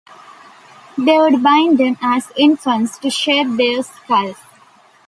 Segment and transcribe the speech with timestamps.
[0.97, 4.39] They would bind them as infants to shape their skulls.